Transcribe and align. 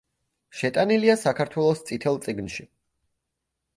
შეტანილია 0.61 1.17
საქართველოს 1.25 1.85
წითელ 1.91 2.19
წიგნში. 2.27 2.67